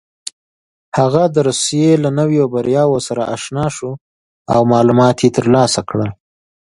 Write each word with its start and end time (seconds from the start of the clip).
هغه 0.97 1.23
د 1.35 1.37
روسيې 1.47 1.91
له 2.03 2.09
نویو 2.19 2.45
بریاوو 2.53 2.97
سره 3.07 3.21
اشنا 3.35 3.65
شو 3.75 3.91
او 4.53 4.61
معلومات 4.73 5.17
یې 5.23 5.29
ترلاسه 5.37 5.79
کړل. 5.89 6.09